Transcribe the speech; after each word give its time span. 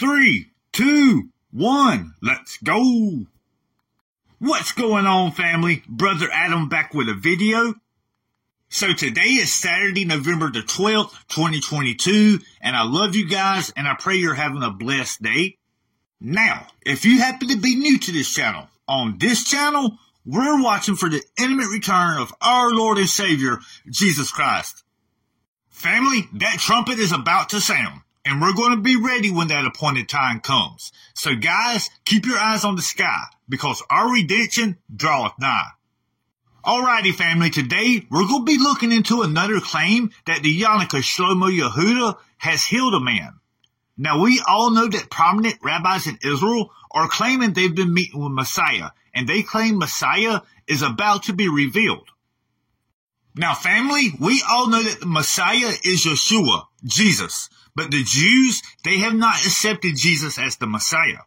three, 0.00 0.46
two, 0.72 1.28
one, 1.52 2.14
let's 2.22 2.56
go. 2.56 3.26
What's 4.38 4.72
going 4.72 5.06
on, 5.06 5.32
family? 5.32 5.82
Brother 5.86 6.28
Adam 6.32 6.70
back 6.70 6.94
with 6.94 7.10
a 7.10 7.14
video. 7.14 7.74
So 8.70 8.94
today 8.94 9.20
is 9.20 9.52
Saturday, 9.52 10.06
November 10.06 10.50
the 10.50 10.60
12th, 10.60 11.12
2022, 11.28 12.38
and 12.62 12.74
I 12.74 12.84
love 12.84 13.14
you 13.14 13.28
guys 13.28 13.72
and 13.76 13.86
I 13.86 13.94
pray 13.98 14.16
you're 14.16 14.32
having 14.32 14.62
a 14.62 14.70
blessed 14.70 15.22
day. 15.22 15.58
Now, 16.18 16.68
if 16.86 17.04
you 17.04 17.18
happen 17.18 17.48
to 17.48 17.58
be 17.58 17.74
new 17.74 17.98
to 17.98 18.12
this 18.12 18.32
channel, 18.32 18.68
on 18.88 19.18
this 19.18 19.44
channel, 19.44 19.98
we're 20.24 20.62
watching 20.62 20.96
for 20.96 21.10
the 21.10 21.22
imminent 21.38 21.72
return 21.72 22.18
of 22.18 22.32
our 22.40 22.70
Lord 22.70 22.96
and 22.96 23.08
Savior, 23.08 23.58
Jesus 23.90 24.30
Christ. 24.30 24.82
Family, 25.68 26.26
that 26.34 26.58
trumpet 26.58 26.98
is 26.98 27.12
about 27.12 27.50
to 27.50 27.60
sound 27.60 28.00
and 28.24 28.40
we're 28.40 28.54
going 28.54 28.76
to 28.76 28.82
be 28.82 28.96
ready 28.96 29.30
when 29.30 29.48
that 29.48 29.64
appointed 29.64 30.08
time 30.08 30.40
comes. 30.40 30.92
So 31.14 31.34
guys, 31.36 31.90
keep 32.04 32.26
your 32.26 32.38
eyes 32.38 32.64
on 32.64 32.76
the 32.76 32.82
sky 32.82 33.24
because 33.48 33.82
our 33.90 34.12
redemption 34.12 34.78
draweth 34.94 35.32
nigh. 35.40 35.70
Alrighty 36.64 37.14
family, 37.14 37.48
today 37.48 38.06
we're 38.10 38.26
going 38.26 38.44
to 38.44 38.52
be 38.52 38.58
looking 38.58 38.92
into 38.92 39.22
another 39.22 39.60
claim 39.60 40.10
that 40.26 40.42
the 40.42 40.60
Yanuka 40.60 41.00
Shlomo 41.00 41.50
Yehuda 41.50 42.18
has 42.36 42.64
healed 42.64 42.94
a 42.94 43.00
man. 43.00 43.40
Now 43.96 44.22
we 44.22 44.42
all 44.46 44.70
know 44.70 44.88
that 44.88 45.10
prominent 45.10 45.56
rabbis 45.62 46.06
in 46.06 46.18
Israel 46.22 46.70
are 46.90 47.08
claiming 47.08 47.52
they've 47.52 47.74
been 47.74 47.94
meeting 47.94 48.22
with 48.22 48.32
Messiah 48.32 48.90
and 49.14 49.28
they 49.28 49.42
claim 49.42 49.78
Messiah 49.78 50.40
is 50.66 50.82
about 50.82 51.24
to 51.24 51.32
be 51.32 51.48
revealed. 51.48 52.08
Now 53.34 53.54
family, 53.54 54.10
we 54.20 54.42
all 54.48 54.68
know 54.68 54.82
that 54.82 55.00
the 55.00 55.06
Messiah 55.06 55.72
is 55.84 56.04
Yeshua, 56.04 56.66
Jesus. 56.84 57.48
But 57.80 57.92
the 57.92 58.04
Jews, 58.04 58.60
they 58.84 58.98
have 58.98 59.14
not 59.14 59.36
accepted 59.36 59.96
Jesus 59.96 60.38
as 60.38 60.56
the 60.56 60.66
Messiah. 60.66 61.24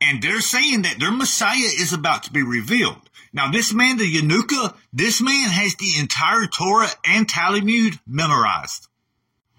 And 0.00 0.22
they're 0.22 0.40
saying 0.40 0.82
that 0.82 1.00
their 1.00 1.10
Messiah 1.10 1.56
is 1.56 1.92
about 1.92 2.22
to 2.22 2.32
be 2.32 2.44
revealed. 2.44 3.10
Now, 3.32 3.50
this 3.50 3.74
man, 3.74 3.96
the 3.96 4.04
Yanuka, 4.04 4.76
this 4.92 5.20
man 5.20 5.48
has 5.48 5.74
the 5.74 5.98
entire 5.98 6.46
Torah 6.46 6.90
and 7.04 7.28
Talmud 7.28 7.98
memorized. 8.06 8.86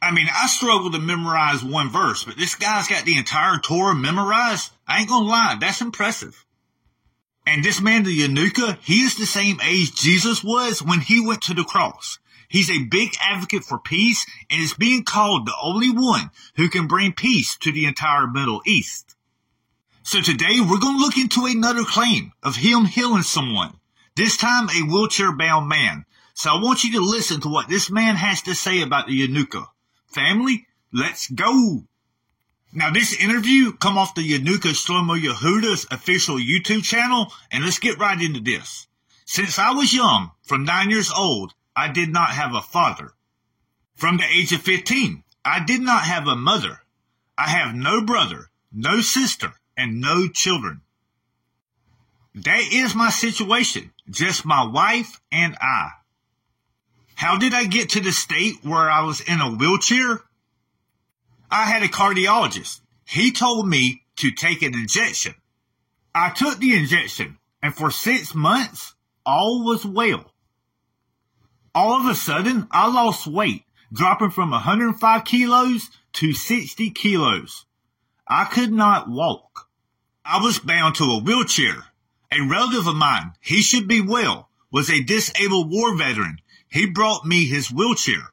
I 0.02 0.12
mean, 0.12 0.28
I 0.34 0.48
struggle 0.48 0.90
to 0.92 1.00
memorize 1.00 1.66
one 1.66 1.90
verse, 1.90 2.24
but 2.24 2.38
this 2.38 2.56
guy's 2.56 2.88
got 2.88 3.04
the 3.04 3.18
entire 3.18 3.60
Torah 3.60 3.94
memorized. 3.94 4.72
I 4.88 5.02
ain't 5.02 5.10
gonna 5.10 5.28
lie, 5.28 5.58
that's 5.60 5.82
impressive. 5.82 6.46
And 7.46 7.62
this 7.62 7.82
man, 7.82 8.04
the 8.04 8.18
Yanuka, 8.18 8.78
he 8.84 9.02
is 9.02 9.18
the 9.18 9.26
same 9.26 9.60
age 9.62 9.96
Jesus 9.96 10.46
was 10.46 10.82
when 10.82 11.02
he 11.02 11.20
went 11.20 11.42
to 11.42 11.54
the 11.54 11.66
cross. 11.66 12.20
He's 12.50 12.72
a 12.72 12.84
big 12.84 13.12
advocate 13.22 13.64
for 13.64 13.78
peace 13.78 14.26
and 14.50 14.62
is 14.62 14.74
being 14.74 15.04
called 15.04 15.46
the 15.46 15.56
only 15.62 15.92
one 15.92 16.32
who 16.56 16.68
can 16.68 16.88
bring 16.88 17.14
peace 17.14 17.56
to 17.58 17.72
the 17.72 17.86
entire 17.86 18.26
Middle 18.26 18.62
East. 18.66 19.16
So 20.02 20.20
today 20.20 20.60
we're 20.60 20.80
going 20.80 20.98
to 20.98 21.06
look 21.06 21.18
into 21.18 21.46
another 21.46 21.84
claim 21.84 22.32
of 22.42 22.56
him 22.56 22.86
healing 22.86 23.22
someone, 23.22 23.76
this 24.16 24.36
time 24.36 24.68
a 24.70 24.82
wheelchair 24.82 25.32
bound 25.32 25.70
man. 25.70 26.06
So 26.34 26.50
I 26.50 26.62
want 26.62 26.84
you 26.84 26.94
to 26.94 27.06
listen 27.06 27.40
to 27.42 27.50
what 27.50 27.70
this 27.70 27.92
man 27.92 28.16
has 28.16 28.42
to 28.44 28.56
say 28.56 28.82
about 28.82 29.06
the 29.06 29.28
Yanuka. 29.28 29.68
Family, 30.08 30.66
let's 30.92 31.30
go. 31.30 31.84
Now 32.74 32.92
this 32.92 33.14
interview 33.14 33.74
come 33.74 34.00
off 34.00 34.16
the 34.16 34.28
Yanuka 34.28 34.74
Shlomo 34.74 35.22
Yehuda's 35.22 35.86
official 35.92 36.38
YouTube 36.38 36.84
channel, 36.84 37.32
and 37.52 37.64
let's 37.64 37.78
get 37.78 38.00
right 38.00 38.20
into 38.20 38.40
this. 38.40 38.88
Since 39.26 39.60
I 39.60 39.72
was 39.74 39.94
young, 39.94 40.32
from 40.42 40.64
nine 40.64 40.90
years 40.90 41.12
old, 41.12 41.54
I 41.80 41.88
did 41.88 42.10
not 42.10 42.32
have 42.32 42.54
a 42.54 42.62
father. 42.62 43.14
From 43.96 44.18
the 44.18 44.26
age 44.26 44.52
of 44.52 44.62
15, 44.62 45.24
I 45.46 45.64
did 45.64 45.80
not 45.80 46.04
have 46.04 46.28
a 46.28 46.36
mother. 46.36 46.82
I 47.38 47.50
have 47.52 47.74
no 47.74 48.04
brother, 48.04 48.50
no 48.70 49.00
sister, 49.00 49.54
and 49.78 50.02
no 50.02 50.28
children. 50.28 50.82
That 52.36 52.64
is 52.74 52.96
my 52.96 53.10
situation, 53.10 53.94
just 54.10 54.46
my 54.46 54.66
wife 54.66 55.22
and 55.32 55.56
I. 55.62 55.92
How 57.16 57.38
did 57.38 57.54
I 57.54 57.64
get 57.64 57.92
to 57.92 58.02
the 58.02 58.12
state 58.12 58.56
where 58.62 58.92
I 58.92 59.04
was 59.04 59.22
in 59.22 59.40
a 59.40 59.50
wheelchair? 59.50 60.20
I 61.50 61.64
had 61.64 61.82
a 61.82 61.88
cardiologist. 61.88 62.82
He 63.06 63.32
told 63.32 63.70
me 63.70 64.04
to 64.18 64.32
take 64.32 64.64
an 64.64 64.74
injection. 64.74 65.34
I 66.14 66.32
took 66.32 66.60
the 66.60 66.76
injection, 66.76 67.38
and 67.64 67.74
for 67.74 67.90
six 67.90 68.36
months, 68.36 68.96
all 69.26 69.64
was 69.64 69.86
well 69.86 70.34
all 71.74 72.00
of 72.00 72.06
a 72.06 72.16
sudden, 72.16 72.68
I 72.72 72.92
lost 72.92 73.28
weight, 73.28 73.64
dropping 73.92 74.32
from 74.32 74.52
105 74.52 75.24
kilos 75.26 75.90
to 76.14 76.34
60 76.34 76.92
kilos. 76.92 77.66
I 78.28 78.46
could 78.46 78.72
not 78.72 79.10
walk. 79.10 79.68
I 80.24 80.42
was 80.42 80.60
bound 80.60 80.96
to 80.96 81.04
a 81.06 81.22
wheelchair. 81.22 81.86
A 82.32 82.48
relative 82.48 82.86
of 82.86 82.96
mine, 82.96 83.34
he 83.42 83.62
should 83.62 83.88
be 83.88 84.02
well, 84.02 84.50
was 84.72 84.90
a 84.90 85.02
disabled 85.02 85.72
war 85.72 85.96
veteran. 85.96 86.38
He 86.70 86.86
brought 86.86 87.26
me 87.26 87.46
his 87.46 87.72
wheelchair. 87.72 88.32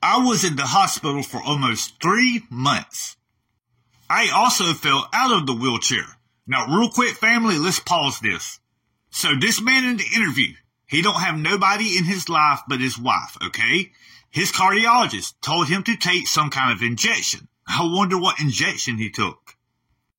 I 0.00 0.24
was 0.24 0.44
in 0.44 0.56
the 0.56 0.66
hospital 0.66 1.22
for 1.22 1.42
almost 1.42 2.00
three 2.00 2.44
months. 2.50 3.16
I 4.08 4.30
also 4.30 4.72
fell 4.74 5.08
out 5.12 5.32
of 5.32 5.46
the 5.46 5.54
wheelchair. 5.54 6.04
Now, 6.46 6.66
real 6.66 6.90
quick, 6.90 7.16
family, 7.16 7.58
let's 7.58 7.80
pause 7.80 8.20
this. 8.20 8.60
So 9.10 9.30
this 9.40 9.60
man 9.60 9.84
in 9.84 9.96
the 9.96 10.06
interview, 10.14 10.54
he 10.92 11.00
don't 11.00 11.22
have 11.22 11.38
nobody 11.38 11.96
in 11.96 12.04
his 12.04 12.28
life 12.28 12.60
but 12.68 12.78
his 12.78 12.98
wife, 12.98 13.38
okay? 13.42 13.92
His 14.28 14.52
cardiologist 14.52 15.32
told 15.40 15.66
him 15.66 15.82
to 15.84 15.96
take 15.96 16.28
some 16.28 16.50
kind 16.50 16.70
of 16.70 16.82
injection. 16.82 17.48
I 17.66 17.80
wonder 17.90 18.18
what 18.18 18.38
injection 18.38 18.98
he 18.98 19.08
took. 19.08 19.56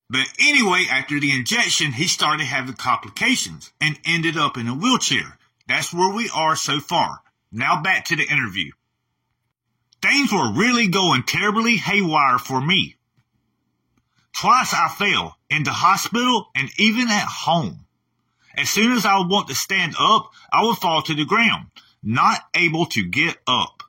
But 0.09 0.25
anyway, 0.39 0.88
after 0.89 1.19
the 1.19 1.31
injection, 1.31 1.91
he 1.91 2.07
started 2.07 2.45
having 2.45 2.73
complications 2.73 3.72
and 3.79 4.00
ended 4.03 4.35
up 4.35 4.57
in 4.57 4.67
a 4.67 4.73
wheelchair. 4.73 5.38
That's 5.67 5.94
where 5.94 6.11
we 6.11 6.31
are 6.34 6.56
so 6.56 6.79
far. 6.79 7.22
Now 7.51 7.84
back 7.84 8.05
to 8.05 8.16
the 8.16 8.28
interview. 8.28 8.72
Things 10.01 10.34
were 10.34 10.53
really 10.53 10.88
going 10.88 11.22
terribly 11.22 11.78
haywire 11.78 12.40
for 12.40 12.59
me. 12.59 12.95
Twice 14.35 14.73
I 14.73 14.88
fell 14.90 15.38
in 15.51 15.66
the 15.66 15.72
hospital 15.72 16.50
and 16.55 16.72
even 16.79 17.09
at 17.09 17.28
home. 17.28 17.85
As 18.56 18.69
soon 18.69 18.91
as 18.91 19.06
I 19.06 19.18
would 19.18 19.30
want 19.30 19.47
to 19.47 19.56
stand 19.56 19.96
up, 20.00 20.31
I 20.52 20.64
would 20.64 20.78
fall 20.78 21.02
to 21.03 21.16
the 21.16 21.25
ground, 21.25 21.68
not 22.03 22.40
able 22.56 22.86
to 22.88 23.03
get 23.03 23.38
up. 23.47 23.84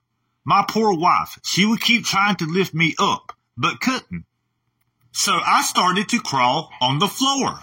My 0.45 0.65
poor 0.67 0.97
wife, 0.97 1.39
she 1.45 1.67
would 1.67 1.81
keep 1.81 2.05
trying 2.05 2.37
to 2.37 2.47
lift 2.47 2.75
me 2.75 2.95
up, 2.99 3.33
but 3.57 3.81
couldn't. 3.81 4.25
So 5.13 5.33
I 5.33 5.63
started 5.63 6.09
to 6.11 6.21
crawl 6.21 6.71
on 6.81 6.99
the 6.99 7.09
floor. 7.09 7.59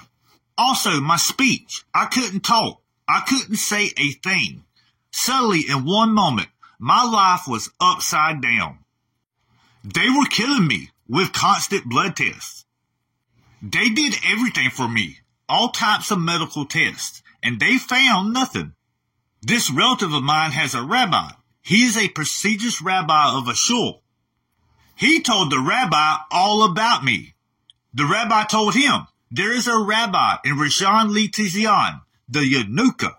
Also, 0.57 1.01
my 1.01 1.17
speech. 1.17 1.83
I 1.93 2.05
couldn't 2.05 2.41
talk. 2.41 2.81
I 3.07 3.21
couldn't 3.27 3.57
say 3.57 3.91
a 3.97 4.11
thing. 4.11 4.63
Suddenly, 5.11 5.61
in 5.69 5.85
one 5.85 6.13
moment, 6.13 6.49
my 6.79 7.03
life 7.03 7.47
was 7.47 7.69
upside 7.79 8.41
down. 8.41 8.79
They 9.83 10.09
were 10.09 10.25
killing 10.25 10.67
me 10.67 10.91
with 11.07 11.33
constant 11.33 11.85
blood 11.85 12.15
tests. 12.15 12.65
They 13.61 13.89
did 13.89 14.15
everything 14.25 14.69
for 14.69 14.87
me 14.87 15.17
all 15.51 15.67
types 15.67 16.11
of 16.11 16.19
medical 16.19 16.65
tests, 16.65 17.21
and 17.43 17.59
they 17.59 17.77
found 17.77 18.33
nothing. 18.33 18.71
This 19.41 19.69
relative 19.69 20.13
of 20.13 20.23
mine 20.23 20.51
has 20.51 20.73
a 20.73 20.81
rabbi. 20.81 21.31
He 21.61 21.83
is 21.83 21.97
a 21.97 22.07
prestigious 22.07 22.81
rabbi 22.81 23.37
of 23.37 23.49
a 23.49 23.53
shul. 23.53 24.01
He 24.95 25.21
told 25.21 25.51
the 25.51 25.59
rabbi 25.59 26.15
all 26.31 26.63
about 26.63 27.03
me. 27.03 27.33
The 27.93 28.05
rabbi 28.05 28.45
told 28.45 28.75
him, 28.75 29.07
there 29.29 29.51
is 29.51 29.67
a 29.67 29.77
rabbi 29.77 30.37
in 30.45 30.55
Rishon 30.55 31.11
LeZion, 31.13 32.01
the 32.29 32.39
Yanuka. 32.39 33.13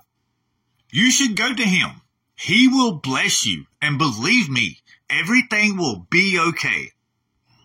You 0.91 1.10
should 1.10 1.37
go 1.37 1.53
to 1.53 1.62
him. 1.62 2.00
He 2.34 2.66
will 2.66 2.94
bless 2.94 3.44
you, 3.44 3.66
and 3.82 3.99
believe 3.99 4.49
me, 4.49 4.78
everything 5.11 5.76
will 5.76 6.06
be 6.11 6.40
okay. 6.40 6.93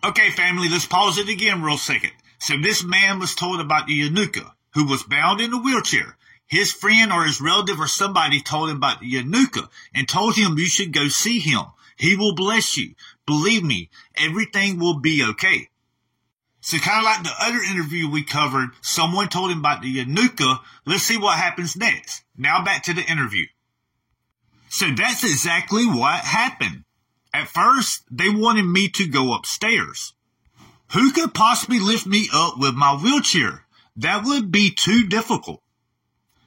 Okay, 0.04 0.30
family, 0.30 0.68
let's 0.68 0.86
pause 0.86 1.16
it 1.16 1.30
again 1.30 1.62
real 1.62 1.78
second. 1.78 2.12
So 2.38 2.58
this 2.60 2.84
man 2.84 3.18
was 3.18 3.34
told 3.34 3.60
about 3.60 3.86
the 3.86 4.02
Yanuka 4.02 4.52
who 4.78 4.86
was 4.86 5.02
bound 5.02 5.40
in 5.40 5.52
a 5.52 5.58
wheelchair. 5.58 6.16
His 6.46 6.72
friend 6.72 7.12
or 7.12 7.24
his 7.24 7.40
relative 7.40 7.80
or 7.80 7.88
somebody 7.88 8.40
told 8.40 8.70
him 8.70 8.76
about 8.76 9.02
Yanuka 9.02 9.68
and 9.92 10.08
told 10.08 10.36
him 10.36 10.56
you 10.56 10.66
should 10.66 10.92
go 10.92 11.08
see 11.08 11.40
him. 11.40 11.62
He 11.96 12.14
will 12.14 12.36
bless 12.36 12.76
you. 12.76 12.94
Believe 13.26 13.64
me, 13.64 13.90
everything 14.14 14.78
will 14.78 15.00
be 15.00 15.24
okay. 15.30 15.68
So 16.60 16.78
kind 16.78 16.98
of 16.98 17.04
like 17.04 17.24
the 17.24 17.34
other 17.40 17.58
interview 17.58 18.08
we 18.08 18.22
covered, 18.22 18.70
someone 18.80 19.28
told 19.28 19.50
him 19.50 19.58
about 19.58 19.82
the 19.82 19.92
Yanuka. 19.92 20.60
Let's 20.86 21.02
see 21.02 21.18
what 21.18 21.36
happens 21.36 21.76
next. 21.76 22.22
Now 22.36 22.64
back 22.64 22.84
to 22.84 22.94
the 22.94 23.02
interview. 23.02 23.46
So 24.68 24.86
that's 24.96 25.24
exactly 25.24 25.86
what 25.86 26.20
happened. 26.20 26.84
At 27.34 27.48
first, 27.48 28.04
they 28.12 28.30
wanted 28.30 28.64
me 28.64 28.88
to 28.90 29.08
go 29.08 29.34
upstairs. 29.34 30.14
Who 30.92 31.10
could 31.10 31.34
possibly 31.34 31.80
lift 31.80 32.06
me 32.06 32.28
up 32.32 32.54
with 32.58 32.74
my 32.76 32.94
wheelchair? 32.94 33.64
That 33.98 34.24
would 34.24 34.52
be 34.52 34.70
too 34.70 35.08
difficult. 35.08 35.60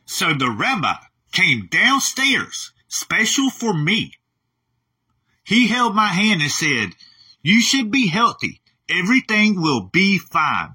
So 0.05 0.33
the 0.33 0.49
rabbi 0.49 0.95
came 1.31 1.67
downstairs, 1.67 2.71
special 2.87 3.49
for 3.49 3.73
me. 3.73 4.13
He 5.43 5.67
held 5.67 5.93
my 5.93 6.07
hand 6.07 6.41
and 6.41 6.51
said, 6.51 6.95
You 7.41 7.61
should 7.61 7.91
be 7.91 8.07
healthy. 8.07 8.61
everything 8.89 9.61
will 9.61 9.81
be 9.81 10.17
fine. 10.17 10.73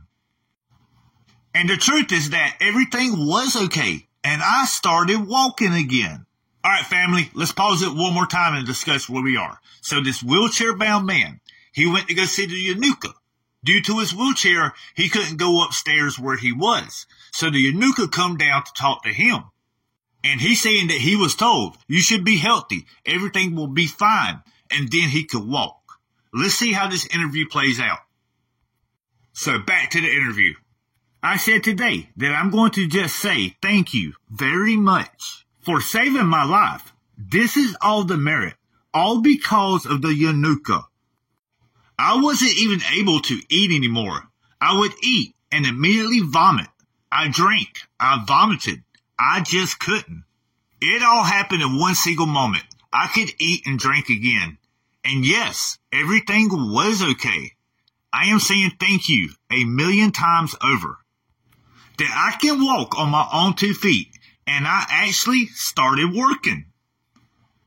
And 1.55 1.69
the 1.69 1.77
truth 1.77 2.13
is 2.13 2.31
that 2.31 2.57
everything 2.61 3.27
was 3.27 3.57
okay, 3.57 4.07
and 4.25 4.43
I 4.43 4.65
started 4.67 5.27
walking 5.27 5.73
again. 5.73 6.27
All 6.65 6.71
right, 6.71 6.85
family, 6.85 7.31
let's 7.35 7.53
pause 7.53 7.83
it 7.83 7.95
one 7.95 8.15
more 8.15 8.27
time 8.27 8.55
and 8.55 8.67
discuss 8.67 9.09
where 9.09 9.23
we 9.23 9.37
are. 9.37 9.59
So 9.81 10.03
this 10.03 10.23
wheelchair 10.23 10.77
bound 10.77 11.07
man, 11.07 11.41
he 11.73 11.87
went 11.87 12.09
to 12.09 12.15
go 12.15 12.25
see 12.25 12.47
the 12.47 12.75
Yanuka. 12.75 13.13
Due 13.67 13.83
to 13.83 13.99
his 13.99 14.15
wheelchair, 14.15 14.75
he 14.95 15.09
couldn't 15.09 15.39
go 15.39 15.65
upstairs 15.65 16.21
where 16.21 16.37
he 16.37 16.53
was. 16.53 17.05
So 17.33 17.51
the 17.51 17.73
Yanuka 17.73 18.13
come 18.13 18.37
down 18.37 18.63
to 18.63 18.73
talk 18.73 19.03
to 19.03 19.13
him. 19.13 19.43
And 20.23 20.41
he's 20.41 20.63
saying 20.63 20.87
that 20.87 20.99
he 20.99 21.17
was 21.17 21.35
told, 21.35 21.77
you 21.89 22.01
should 22.01 22.25
be 22.25 22.39
healthy. 22.39 22.87
Everything 23.05 23.57
will 23.57 23.67
be 23.67 23.89
fine. 23.89 24.41
And 24.71 24.89
then 24.89 25.09
he 25.09 25.25
could 25.25 25.45
walk. 25.45 25.99
Let's 26.33 26.55
see 26.55 26.73
how 26.73 26.89
this 26.89 27.13
interview 27.13 27.49
plays 27.49 27.81
out. 27.81 27.99
So 29.33 29.59
back 29.59 29.91
to 29.91 30.01
the 30.01 30.13
interview. 30.13 30.55
I 31.21 31.37
said 31.37 31.65
today 31.65 32.11
that 32.19 32.37
I'm 32.37 32.51
going 32.51 32.71
to 32.73 32.87
just 32.87 33.17
say 33.17 33.57
thank 33.61 33.93
you 33.93 34.13
very 34.31 34.77
much 34.77 35.45
for 35.61 35.81
saving 35.81 36.27
my 36.27 36.45
life. 36.45 36.93
This 37.19 37.57
is 37.57 37.77
all 37.83 38.05
the 38.05 38.17
merit, 38.17 38.55
all 38.95 39.21
because 39.21 39.87
of 39.87 40.03
the 40.03 40.15
Yanuka. 40.15 40.85
I 41.99 42.21
wasn't 42.21 42.57
even 42.59 42.81
able 42.95 43.21
to 43.21 43.41
eat 43.49 43.71
anymore. 43.71 44.29
I 44.61 44.79
would 44.79 44.93
eat 45.03 45.35
and 45.51 45.67
immediately 45.67 46.21
vomit. 46.21 46.69
I 47.11 47.29
drank. 47.29 47.81
I 47.99 48.23
vomited. 48.27 48.83
I 49.19 49.41
just 49.41 49.79
couldn't. 49.79 50.25
It 50.81 51.03
all 51.03 51.25
happened 51.25 51.63
in 51.63 51.79
one 51.79 51.95
single 51.95 52.27
moment. 52.27 52.65
I 52.93 53.07
could 53.09 53.31
eat 53.39 53.67
and 53.67 53.79
drink 53.79 54.09
again. 54.09 54.59
And 55.05 55.25
yes, 55.25 55.79
everything 55.93 56.49
was 56.51 57.03
okay. 57.03 57.53
I 58.13 58.27
am 58.27 58.41
saying 58.41 58.73
thank 58.79 59.09
you 59.09 59.31
a 59.51 59.65
million 59.65 60.13
times 60.13 60.55
over 60.63 60.99
that 61.99 62.11
I 62.11 62.37
can 62.39 62.65
walk 62.65 62.99
on 62.99 63.11
my 63.11 63.27
own 63.33 63.55
two 63.55 63.73
feet 63.75 64.09
and 64.47 64.67
I 64.67 64.85
actually 64.89 65.47
started 65.47 66.15
working. 66.15 66.67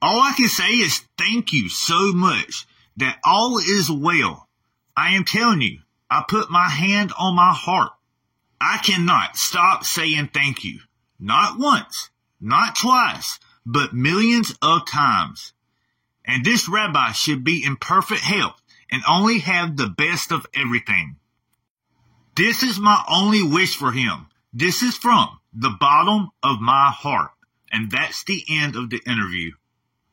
All 0.02 0.22
I 0.22 0.34
can 0.34 0.48
say 0.48 0.70
is 0.70 1.04
thank 1.18 1.52
you 1.52 1.70
so 1.70 2.14
much 2.14 2.66
that 2.98 3.20
all 3.24 3.58
is 3.58 3.90
well. 3.90 4.48
I 4.96 5.16
am 5.16 5.24
telling 5.24 5.62
you, 5.62 5.80
I 6.10 6.24
put 6.28 6.50
my 6.50 6.68
hand 6.68 7.12
on 7.18 7.36
my 7.36 7.54
heart. 7.54 7.92
I 8.60 8.78
cannot 8.78 9.38
stop 9.38 9.86
saying 9.86 10.32
thank 10.34 10.64
you. 10.64 10.80
Not 11.20 11.58
once, 11.58 12.10
not 12.42 12.76
twice, 12.76 13.40
but 13.66 13.94
millions 13.94 14.54
of 14.62 14.88
times. 14.88 15.54
And 16.26 16.44
this 16.44 16.68
rabbi 16.68 17.12
should 17.12 17.44
be 17.44 17.64
in 17.64 17.76
perfect 17.76 18.22
health 18.22 18.62
and 18.92 19.02
only 19.08 19.40
have 19.40 19.78
the 19.78 19.88
best 19.88 20.32
of 20.32 20.46
everything. 20.54 21.18
This 22.36 22.64
is 22.64 22.80
my 22.80 23.04
only 23.10 23.44
wish 23.44 23.76
for 23.76 23.92
him. 23.92 24.28
This 24.54 24.82
is 24.82 24.96
from 24.96 25.40
the 25.54 25.76
bottom 25.80 26.30
of 26.42 26.60
my 26.60 26.92
heart. 26.92 27.32
And 27.72 27.92
that's 27.92 28.24
the 28.24 28.44
end 28.50 28.76
of 28.76 28.90
the 28.90 29.02
interview. 29.06 29.52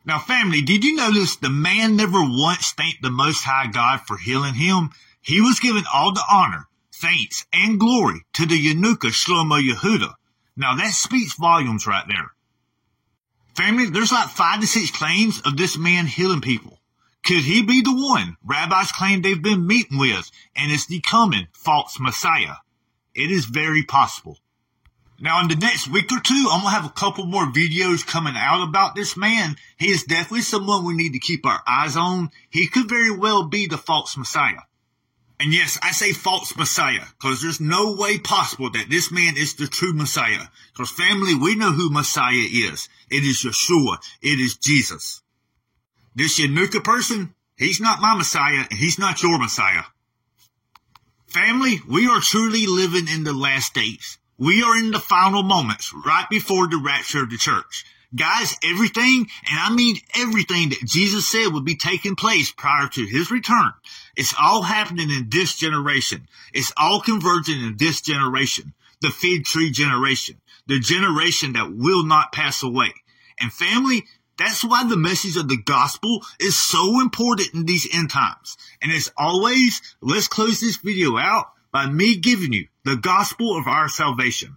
Now, 0.07 0.21
family, 0.21 0.63
did 0.63 0.85
you 0.85 0.95
notice 0.95 1.35
the 1.35 1.51
man 1.51 1.97
never 1.97 2.21
once 2.21 2.71
thanked 2.71 3.03
the 3.03 3.11
Most 3.11 3.43
High 3.43 3.67
God 3.67 4.03
for 4.07 4.17
healing 4.17 4.55
him? 4.55 4.91
He 5.21 5.41
was 5.41 5.59
given 5.59 5.83
all 5.93 6.13
the 6.13 6.25
honor, 6.31 6.69
thanks, 6.95 7.45
and 7.53 7.81
glory 7.81 8.25
to 8.35 8.47
the 8.47 8.55
Yanuka 8.55 9.11
Shlomo 9.11 9.61
Yehuda. 9.61 10.15
Now, 10.57 10.77
that 10.77 10.95
speaks 10.95 11.35
volumes 11.35 11.89
right 11.89 12.05
there. 12.07 12.31
Family, 13.57 13.91
there's 13.91 14.13
like 14.13 14.29
five 14.29 14.61
to 14.61 14.67
six 14.69 14.93
claims 14.93 15.41
of 15.41 15.57
this 15.57 15.77
man 15.77 16.07
healing 16.07 16.41
people. 16.41 16.79
Could 17.25 17.43
he 17.43 17.63
be 17.63 17.83
the 17.83 17.93
one 17.93 18.37
rabbis 18.45 18.93
claim 18.93 19.23
they've 19.23 19.43
been 19.43 19.67
meeting 19.67 19.99
with 19.99 20.31
and 20.55 20.71
is 20.71 20.87
the 20.87 21.01
coming 21.01 21.49
false 21.53 21.99
Messiah? 21.99 22.55
It 23.13 23.33
is 23.33 23.47
very 23.47 23.83
possible. 23.83 24.39
Now, 25.19 25.41
in 25.41 25.49
the 25.49 25.57
next 25.57 25.89
week 25.89 26.13
or 26.13 26.21
two, 26.21 26.49
I'm 26.51 26.61
going 26.61 26.75
to 26.75 26.81
have 26.81 26.85
a 26.85 26.91
couple 26.91 27.25
more 27.25 27.47
videos 27.47 28.07
coming 28.07 28.35
out 28.37 28.69
about 28.69 28.95
this 28.95 29.17
man. 29.17 29.57
He 29.79 29.89
is 29.89 30.05
definitely 30.05 30.43
someone 30.43 30.85
we 30.85 30.95
need 30.95 31.15
to 31.15 31.19
keep 31.19 31.47
our 31.47 31.63
eyes 31.67 31.97
on. 31.97 32.31
He 32.51 32.67
could 32.67 32.89
very 32.89 33.17
well 33.17 33.49
be 33.49 33.67
the 33.67 33.79
false 33.79 34.17
Messiah. 34.17 34.61
And 35.41 35.53
yes, 35.53 35.79
I 35.83 35.93
say 35.93 36.13
false 36.13 36.57
Messiah 36.57 37.05
because 37.19 37.43
there's 37.43 37.61
no 37.61 37.95
way 37.95 38.19
possible 38.19 38.71
that 38.71 38.91
this 38.91 39.11
man 39.11 39.37
is 39.37 39.55
the 39.55 39.67
true 39.67 39.95
Messiah. 39.95 40.49
Because 40.73 40.91
family, 40.91 41.35
we 41.35 41.57
know 41.57 41.73
who 41.73 41.91
Messiah 41.91 42.35
is. 42.35 42.89
It 43.11 43.25
is 43.25 43.45
Yeshua. 43.45 43.99
It 44.23 44.39
is 44.39 44.57
Jesus. 44.57 45.23
This 46.15 46.41
Yanuka 46.41 46.83
person, 46.83 47.35
he's 47.57 47.81
not 47.81 48.01
my 48.01 48.15
Messiah 48.15 48.65
and 48.71 48.79
he's 48.79 48.99
not 48.99 49.23
your 49.23 49.39
Messiah. 49.39 49.85
Family, 51.27 51.81
we 51.89 52.07
are 52.07 52.21
truly 52.21 52.67
living 52.67 53.09
in 53.09 53.25
the 53.25 53.35
last 53.35 53.75
days. 53.75 54.19
We 54.39 54.63
are 54.63 54.77
in 54.77 54.91
the 54.91 55.01
final 55.01 55.43
moments 55.43 55.95
right 56.05 56.27
before 56.29 56.69
the 56.69 56.77
rapture 56.77 57.23
of 57.23 57.31
the 57.31 57.39
church. 57.39 57.87
Guys, 58.15 58.57
everything, 58.63 59.27
and 59.49 59.59
I 59.59 59.75
mean 59.75 59.97
everything 60.15 60.69
that 60.71 60.85
Jesus 60.85 61.27
said 61.27 61.53
would 61.53 61.65
be 61.65 61.77
taking 61.77 62.17
place 62.17 62.53
prior 62.53 62.87
to 62.89 63.07
his 63.07 63.31
return, 63.31 63.73
it's 64.15 64.35
all 64.39 64.63
happening 64.63 65.11
in 65.11 65.29
this 65.31 65.57
generation. 65.57 66.29
It's 66.53 66.73
all 66.77 67.01
converging 67.01 67.63
in 67.63 67.77
this 67.79 68.03
generation, 68.03 68.75
the 69.01 69.09
fig 69.09 69.45
tree 69.45 69.71
generation, 69.71 70.41
the 70.67 70.81
generation 70.81 71.55
that 71.55 71.75
will 71.75 72.05
not 72.05 72.33
pass 72.33 72.63
away. 72.63 72.93
And 73.41 73.51
family, 73.51 74.05
that's 74.39 74.63
why 74.63 74.87
the 74.87 74.99
message 74.99 75.37
of 75.37 75.49
the 75.49 75.63
gospel 75.63 76.21
is 76.39 76.59
so 76.59 77.01
important 77.01 77.55
in 77.55 77.65
these 77.65 77.89
end 77.93 78.11
times. 78.11 78.59
And 78.83 78.93
as 78.93 79.11
always, 79.17 79.81
let's 80.03 80.29
close 80.29 80.61
this 80.61 80.77
video 80.77 81.17
out 81.17 81.47
by 81.73 81.87
me 81.87 82.17
giving 82.17 82.53
you 82.53 82.67
the 82.85 82.97
gospel 82.97 83.57
of 83.57 83.67
our 83.67 83.89
salvation. 83.89 84.57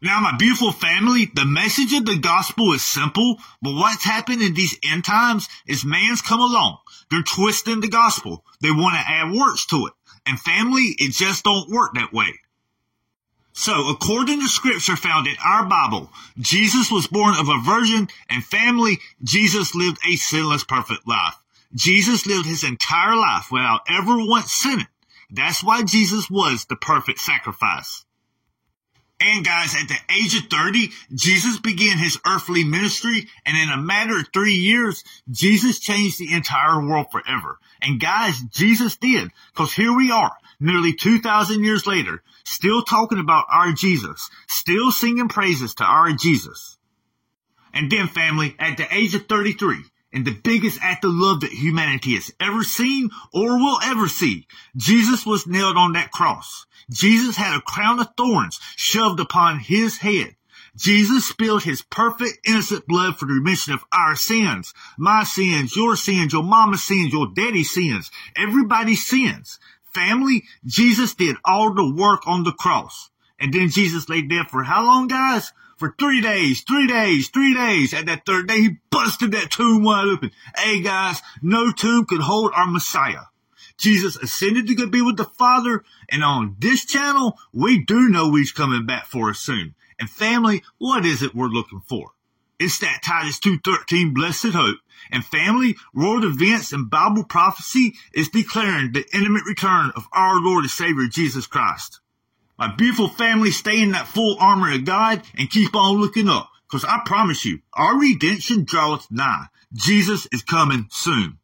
Now, 0.00 0.20
my 0.20 0.36
beautiful 0.36 0.70
family, 0.70 1.30
the 1.34 1.44
message 1.44 1.92
of 1.92 2.06
the 2.06 2.18
gospel 2.18 2.72
is 2.72 2.86
simple, 2.86 3.38
but 3.60 3.74
what's 3.74 4.04
happened 4.04 4.42
in 4.42 4.54
these 4.54 4.78
end 4.88 5.04
times 5.04 5.48
is 5.66 5.84
man's 5.84 6.22
come 6.22 6.40
along. 6.40 6.78
They're 7.10 7.22
twisting 7.22 7.80
the 7.80 7.88
gospel. 7.88 8.44
They 8.60 8.70
want 8.70 8.94
to 8.94 9.12
add 9.12 9.32
works 9.32 9.66
to 9.66 9.86
it. 9.86 9.92
And 10.24 10.38
family, 10.38 10.94
it 10.98 11.12
just 11.12 11.42
don't 11.42 11.70
work 11.70 11.94
that 11.94 12.12
way. 12.12 12.38
So, 13.54 13.88
according 13.88 14.40
to 14.40 14.46
scripture 14.46 14.94
found 14.94 15.26
in 15.26 15.34
our 15.44 15.64
Bible, 15.66 16.12
Jesus 16.38 16.92
was 16.92 17.08
born 17.08 17.34
of 17.36 17.48
a 17.48 17.58
virgin 17.58 18.06
and 18.30 18.44
family, 18.44 19.00
Jesus 19.24 19.74
lived 19.74 19.98
a 20.08 20.14
sinless 20.14 20.62
perfect 20.62 21.08
life. 21.08 21.34
Jesus 21.74 22.24
lived 22.24 22.46
his 22.46 22.62
entire 22.62 23.16
life 23.16 23.50
without 23.50 23.80
ever 23.88 24.16
once 24.16 24.52
sinning. 24.52 24.86
That's 25.30 25.62
why 25.62 25.82
Jesus 25.82 26.30
was 26.30 26.64
the 26.64 26.76
perfect 26.76 27.18
sacrifice. 27.18 28.04
And 29.20 29.44
guys, 29.44 29.74
at 29.74 29.88
the 29.88 29.98
age 30.14 30.36
of 30.36 30.48
30, 30.48 30.90
Jesus 31.12 31.58
began 31.58 31.98
his 31.98 32.20
earthly 32.24 32.62
ministry, 32.62 33.26
and 33.44 33.56
in 33.56 33.68
a 33.68 33.82
matter 33.82 34.16
of 34.20 34.28
three 34.32 34.54
years, 34.54 35.02
Jesus 35.28 35.80
changed 35.80 36.18
the 36.18 36.32
entire 36.32 36.80
world 36.86 37.06
forever. 37.10 37.58
And 37.82 37.98
guys, 37.98 38.40
Jesus 38.52 38.96
did, 38.96 39.30
because 39.52 39.72
here 39.72 39.94
we 39.94 40.12
are, 40.12 40.36
nearly 40.60 40.92
2,000 40.92 41.64
years 41.64 41.84
later, 41.84 42.22
still 42.44 42.82
talking 42.82 43.18
about 43.18 43.46
our 43.50 43.72
Jesus, 43.72 44.30
still 44.46 44.92
singing 44.92 45.28
praises 45.28 45.74
to 45.74 45.84
our 45.84 46.12
Jesus. 46.12 46.78
And 47.74 47.90
then 47.90 48.06
family, 48.06 48.54
at 48.58 48.76
the 48.76 48.86
age 48.94 49.16
of 49.16 49.26
33, 49.26 49.82
and 50.12 50.24
the 50.24 50.38
biggest 50.42 50.78
act 50.82 51.04
of 51.04 51.12
love 51.12 51.40
that 51.40 51.52
humanity 51.52 52.14
has 52.14 52.32
ever 52.40 52.62
seen 52.62 53.10
or 53.32 53.58
will 53.58 53.78
ever 53.82 54.08
see. 54.08 54.46
Jesus 54.76 55.26
was 55.26 55.46
nailed 55.46 55.76
on 55.76 55.92
that 55.92 56.10
cross. 56.10 56.66
Jesus 56.90 57.36
had 57.36 57.56
a 57.56 57.62
crown 57.62 58.00
of 58.00 58.08
thorns 58.16 58.58
shoved 58.76 59.20
upon 59.20 59.58
his 59.58 59.98
head. 59.98 60.34
Jesus 60.76 61.26
spilled 61.26 61.64
his 61.64 61.82
perfect 61.82 62.38
innocent 62.46 62.86
blood 62.86 63.18
for 63.18 63.26
the 63.26 63.34
remission 63.34 63.72
of 63.72 63.84
our 63.92 64.14
sins, 64.14 64.72
my 64.96 65.24
sins, 65.24 65.74
your 65.74 65.96
sins, 65.96 66.32
your 66.32 66.44
mama's 66.44 66.84
sins, 66.84 67.12
your 67.12 67.26
daddy's 67.34 67.70
sins, 67.70 68.10
everybody's 68.36 69.04
sins. 69.04 69.58
Family, 69.92 70.44
Jesus 70.64 71.14
did 71.14 71.36
all 71.44 71.74
the 71.74 71.94
work 71.94 72.26
on 72.26 72.44
the 72.44 72.52
cross. 72.52 73.10
And 73.40 73.52
then 73.52 73.68
Jesus 73.68 74.08
lay 74.08 74.22
dead 74.22 74.50
for 74.50 74.62
how 74.64 74.84
long, 74.84 75.08
guys? 75.08 75.52
for 75.78 75.94
three 75.96 76.20
days, 76.20 76.62
three 76.62 76.88
days, 76.88 77.28
three 77.28 77.54
days. 77.54 77.94
At 77.94 78.06
that 78.06 78.26
third 78.26 78.48
day, 78.48 78.60
he 78.60 78.76
busted 78.90 79.32
that 79.32 79.50
tomb 79.50 79.84
wide 79.84 80.08
open. 80.08 80.32
Hey 80.56 80.82
guys, 80.82 81.22
no 81.40 81.70
tomb 81.70 82.04
could 82.04 82.20
hold 82.20 82.52
our 82.54 82.66
Messiah. 82.66 83.26
Jesus 83.78 84.16
ascended 84.16 84.66
to 84.66 84.74
go 84.74 84.88
be 84.88 85.00
with 85.00 85.16
the 85.16 85.24
Father, 85.24 85.84
and 86.10 86.24
on 86.24 86.56
this 86.58 86.84
channel, 86.84 87.38
we 87.52 87.84
do 87.84 88.08
know 88.08 88.34
he's 88.34 88.50
coming 88.50 88.86
back 88.86 89.06
for 89.06 89.30
us 89.30 89.38
soon. 89.38 89.76
And 90.00 90.10
family, 90.10 90.64
what 90.78 91.06
is 91.06 91.22
it 91.22 91.34
we're 91.34 91.46
looking 91.46 91.82
for? 91.88 92.10
It's 92.58 92.80
that 92.80 93.02
Titus 93.04 93.38
2.13 93.38 94.12
blessed 94.12 94.48
hope. 94.48 94.78
And 95.12 95.24
family, 95.24 95.76
world 95.94 96.24
events 96.24 96.72
and 96.72 96.90
Bible 96.90 97.22
prophecy 97.22 97.94
is 98.12 98.28
declaring 98.28 98.90
the 98.90 99.04
imminent 99.14 99.46
return 99.46 99.92
of 99.94 100.08
our 100.12 100.40
Lord 100.40 100.64
and 100.64 100.70
Savior 100.70 101.06
Jesus 101.08 101.46
Christ. 101.46 102.00
My 102.58 102.74
beautiful 102.74 103.08
family, 103.08 103.52
stay 103.52 103.80
in 103.80 103.92
that 103.92 104.08
full 104.08 104.36
armor 104.40 104.72
of 104.72 104.84
God 104.84 105.22
and 105.36 105.48
keep 105.48 105.76
on 105.76 106.00
looking 106.00 106.28
up. 106.28 106.50
Cause 106.68 106.84
I 106.84 107.00
promise 107.06 107.44
you, 107.44 107.60
our 107.72 107.98
redemption 107.98 108.64
draweth 108.64 109.10
nigh. 109.10 109.46
Jesus 109.72 110.26
is 110.32 110.42
coming 110.42 110.88
soon. 110.90 111.38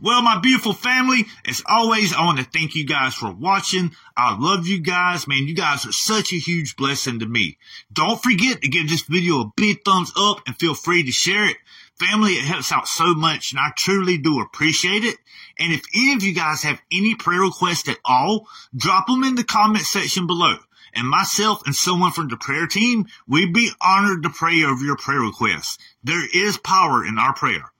Well, 0.00 0.22
my 0.22 0.38
beautiful 0.38 0.72
family, 0.72 1.26
as 1.46 1.62
always, 1.66 2.14
I 2.14 2.24
want 2.24 2.38
to 2.38 2.44
thank 2.44 2.74
you 2.74 2.86
guys 2.86 3.14
for 3.14 3.30
watching. 3.30 3.92
I 4.16 4.36
love 4.38 4.66
you 4.66 4.80
guys. 4.80 5.28
Man, 5.28 5.46
you 5.46 5.54
guys 5.54 5.84
are 5.84 5.92
such 5.92 6.32
a 6.32 6.36
huge 6.36 6.76
blessing 6.76 7.18
to 7.18 7.26
me. 7.26 7.58
Don't 7.92 8.22
forget 8.22 8.62
to 8.62 8.68
give 8.68 8.88
this 8.88 9.02
video 9.02 9.40
a 9.40 9.52
big 9.56 9.84
thumbs 9.84 10.12
up 10.16 10.40
and 10.46 10.56
feel 10.56 10.74
free 10.74 11.04
to 11.04 11.12
share 11.12 11.48
it. 11.48 11.56
Family, 11.98 12.32
it 12.32 12.44
helps 12.44 12.72
out 12.72 12.88
so 12.88 13.14
much 13.14 13.52
and 13.52 13.60
I 13.60 13.70
truly 13.76 14.18
do 14.18 14.40
appreciate 14.40 15.04
it. 15.04 15.16
And 15.58 15.72
if 15.72 15.82
any 15.94 16.14
of 16.14 16.22
you 16.22 16.34
guys 16.34 16.62
have 16.62 16.80
any 16.90 17.14
prayer 17.14 17.40
requests 17.40 17.88
at 17.88 17.98
all, 18.04 18.48
drop 18.74 19.06
them 19.06 19.24
in 19.24 19.34
the 19.34 19.44
comment 19.44 19.84
section 19.84 20.26
below. 20.26 20.56
And 20.94 21.08
myself 21.08 21.62
and 21.64 21.74
someone 21.74 22.12
from 22.12 22.28
the 22.28 22.36
prayer 22.36 22.66
team, 22.66 23.06
we'd 23.26 23.54
be 23.54 23.70
honored 23.80 24.24
to 24.24 24.30
pray 24.30 24.62
over 24.62 24.84
your 24.84 24.96
prayer 24.96 25.20
requests. 25.20 25.78
There 26.04 26.26
is 26.34 26.58
power 26.58 27.04
in 27.04 27.18
our 27.18 27.34
prayer. 27.34 27.72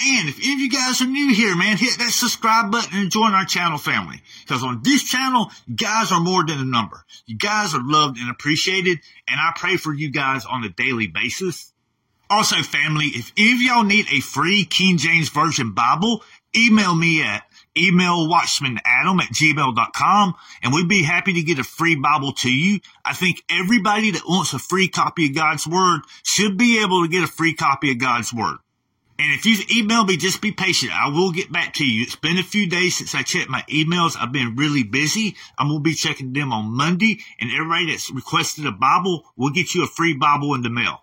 And 0.00 0.28
if 0.28 0.38
any 0.38 0.54
of 0.54 0.60
you 0.60 0.70
guys 0.70 1.00
are 1.02 1.06
new 1.06 1.34
here, 1.34 1.54
man, 1.54 1.76
hit 1.76 1.98
that 1.98 2.10
subscribe 2.10 2.72
button 2.72 2.98
and 2.98 3.10
join 3.10 3.34
our 3.34 3.44
channel 3.44 3.78
family. 3.78 4.22
Because 4.40 4.62
on 4.62 4.80
this 4.82 5.02
channel, 5.04 5.50
you 5.66 5.76
guys 5.76 6.10
are 6.10 6.20
more 6.20 6.44
than 6.44 6.58
a 6.58 6.64
number. 6.64 7.04
You 7.26 7.36
guys 7.36 7.74
are 7.74 7.82
loved 7.82 8.18
and 8.18 8.30
appreciated, 8.30 9.00
and 9.28 9.38
I 9.38 9.52
pray 9.54 9.76
for 9.76 9.92
you 9.92 10.10
guys 10.10 10.46
on 10.46 10.64
a 10.64 10.70
daily 10.70 11.08
basis. 11.08 11.71
Also, 12.32 12.62
family, 12.62 13.08
if 13.08 13.30
any 13.36 13.52
of 13.52 13.60
y'all 13.60 13.84
need 13.84 14.06
a 14.10 14.20
free 14.20 14.64
King 14.64 14.96
James 14.96 15.28
Version 15.28 15.72
Bible, 15.72 16.24
email 16.56 16.94
me 16.94 17.22
at 17.22 17.42
emailwatchmanadam 17.76 19.20
at 19.20 19.28
gmail.com 19.34 20.34
and 20.62 20.72
we'd 20.72 20.88
be 20.88 21.02
happy 21.02 21.34
to 21.34 21.42
get 21.42 21.58
a 21.58 21.62
free 21.62 21.94
Bible 21.94 22.32
to 22.32 22.50
you. 22.50 22.80
I 23.04 23.12
think 23.12 23.44
everybody 23.50 24.12
that 24.12 24.26
wants 24.26 24.54
a 24.54 24.58
free 24.58 24.88
copy 24.88 25.26
of 25.26 25.34
God's 25.34 25.66
Word 25.66 26.00
should 26.22 26.56
be 26.56 26.82
able 26.82 27.02
to 27.02 27.08
get 27.08 27.22
a 27.22 27.26
free 27.26 27.52
copy 27.52 27.90
of 27.90 27.98
God's 27.98 28.32
Word. 28.32 28.56
And 29.18 29.34
if 29.34 29.44
you 29.44 29.58
email 29.70 30.06
me, 30.06 30.16
just 30.16 30.40
be 30.40 30.52
patient. 30.52 30.90
I 30.90 31.10
will 31.10 31.32
get 31.32 31.52
back 31.52 31.74
to 31.74 31.86
you. 31.86 32.02
It's 32.02 32.16
been 32.16 32.38
a 32.38 32.42
few 32.42 32.66
days 32.66 32.96
since 32.96 33.14
I 33.14 33.24
checked 33.24 33.50
my 33.50 33.62
emails. 33.68 34.16
I've 34.18 34.32
been 34.32 34.56
really 34.56 34.84
busy. 34.84 35.36
I'm 35.58 35.68
going 35.68 35.80
to 35.80 35.82
be 35.84 35.94
checking 35.94 36.32
them 36.32 36.54
on 36.54 36.74
Monday. 36.74 37.20
And 37.38 37.50
everybody 37.52 37.90
that's 37.90 38.10
requested 38.10 38.64
a 38.64 38.72
Bible, 38.72 39.30
we'll 39.36 39.52
get 39.52 39.74
you 39.74 39.84
a 39.84 39.86
free 39.86 40.14
Bible 40.16 40.54
in 40.54 40.62
the 40.62 40.70
mail. 40.70 41.02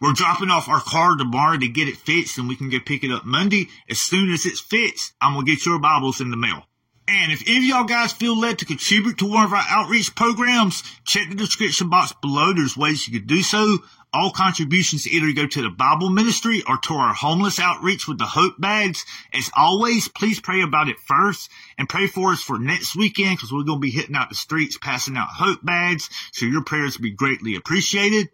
We're 0.00 0.12
dropping 0.12 0.50
off 0.50 0.68
our 0.68 0.80
car 0.80 1.16
tomorrow 1.16 1.58
to 1.58 1.68
get 1.68 1.88
it 1.88 1.96
fixed 1.96 2.38
and 2.38 2.48
we 2.48 2.56
can 2.56 2.70
go 2.70 2.78
pick 2.78 3.02
it 3.02 3.10
up 3.10 3.24
Monday. 3.24 3.68
As 3.90 3.98
soon 3.98 4.32
as 4.32 4.46
it's 4.46 4.60
fixed, 4.60 5.12
I'm 5.20 5.34
going 5.34 5.46
to 5.46 5.52
get 5.52 5.66
your 5.66 5.80
Bibles 5.80 6.20
in 6.20 6.30
the 6.30 6.36
mail. 6.36 6.64
And 7.08 7.32
if 7.32 7.42
any 7.46 7.58
of 7.58 7.64
y'all 7.64 7.84
guys 7.84 8.12
feel 8.12 8.38
led 8.38 8.58
to 8.58 8.66
contribute 8.66 9.18
to 9.18 9.26
one 9.26 9.44
of 9.44 9.52
our 9.52 9.64
outreach 9.66 10.14
programs, 10.14 10.82
check 11.04 11.28
the 11.30 11.36
description 11.36 11.88
box 11.88 12.12
below. 12.20 12.52
There's 12.52 12.76
ways 12.76 13.08
you 13.08 13.18
could 13.18 13.26
do 13.26 13.42
so. 13.42 13.78
All 14.12 14.30
contributions 14.30 15.06
either 15.06 15.32
go 15.32 15.46
to 15.46 15.62
the 15.62 15.70
Bible 15.70 16.10
ministry 16.10 16.62
or 16.66 16.76
to 16.78 16.94
our 16.94 17.14
homeless 17.14 17.58
outreach 17.58 18.06
with 18.06 18.18
the 18.18 18.26
hope 18.26 18.58
bags. 18.58 19.04
As 19.32 19.50
always, 19.56 20.08
please 20.08 20.38
pray 20.38 20.60
about 20.60 20.88
it 20.88 20.98
first 21.00 21.50
and 21.78 21.88
pray 21.88 22.06
for 22.06 22.32
us 22.32 22.42
for 22.42 22.58
next 22.58 22.94
weekend 22.94 23.36
because 23.36 23.52
we're 23.52 23.64
going 23.64 23.78
to 23.78 23.86
be 23.86 23.90
hitting 23.90 24.16
out 24.16 24.28
the 24.28 24.34
streets 24.34 24.78
passing 24.78 25.16
out 25.16 25.28
hope 25.30 25.64
bags. 25.64 26.10
So 26.32 26.44
your 26.46 26.62
prayers 26.64 26.98
will 26.98 27.04
be 27.04 27.10
greatly 27.10 27.54
appreciated. 27.54 28.28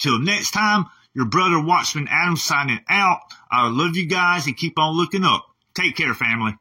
Till 0.00 0.18
next 0.18 0.52
time, 0.52 0.86
your 1.14 1.26
brother 1.26 1.60
Watchman 1.60 2.08
Adam 2.10 2.36
signing 2.36 2.80
out. 2.88 3.20
I 3.50 3.68
love 3.68 3.96
you 3.96 4.06
guys 4.06 4.46
and 4.46 4.56
keep 4.56 4.78
on 4.78 4.96
looking 4.96 5.24
up. 5.24 5.46
Take 5.74 5.96
care, 5.96 6.14
family. 6.14 6.56